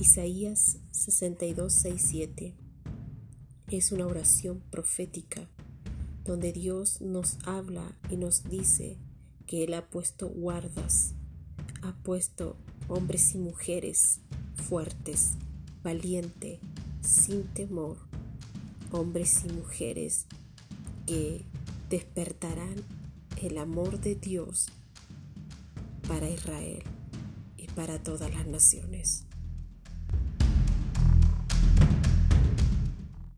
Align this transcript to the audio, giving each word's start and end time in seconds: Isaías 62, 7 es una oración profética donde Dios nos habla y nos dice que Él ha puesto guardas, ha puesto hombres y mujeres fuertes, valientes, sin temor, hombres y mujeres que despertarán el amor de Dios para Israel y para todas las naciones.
Isaías 0.00 0.78
62, 0.92 1.74
7 1.96 2.54
es 3.72 3.90
una 3.90 4.06
oración 4.06 4.62
profética 4.70 5.50
donde 6.24 6.52
Dios 6.52 7.00
nos 7.00 7.36
habla 7.44 7.98
y 8.08 8.16
nos 8.16 8.44
dice 8.44 8.96
que 9.48 9.64
Él 9.64 9.74
ha 9.74 9.90
puesto 9.90 10.28
guardas, 10.28 11.14
ha 11.82 11.96
puesto 12.04 12.56
hombres 12.86 13.34
y 13.34 13.38
mujeres 13.38 14.20
fuertes, 14.54 15.32
valientes, 15.82 16.60
sin 17.00 17.42
temor, 17.48 17.98
hombres 18.92 19.42
y 19.48 19.52
mujeres 19.52 20.26
que 21.06 21.44
despertarán 21.90 22.84
el 23.42 23.58
amor 23.58 24.00
de 24.00 24.14
Dios 24.14 24.68
para 26.06 26.30
Israel 26.30 26.84
y 27.56 27.66
para 27.66 28.00
todas 28.00 28.32
las 28.32 28.46
naciones. 28.46 29.27